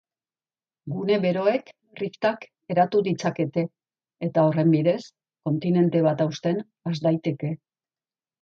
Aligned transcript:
Gune 0.93 1.17
beroek 1.25 1.67
riftak 1.99 2.47
eratu 2.75 3.03
ditzakete, 3.09 3.65
eta 4.29 4.47
horren 4.49 4.75
bidez, 4.77 4.97
kontinente 5.49 6.03
bat 6.09 6.25
hausten 6.27 6.63
has 6.93 6.97
daiteke. 7.09 7.55